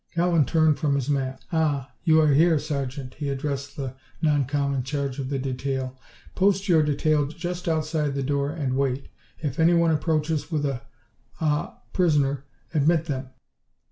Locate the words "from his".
0.79-1.11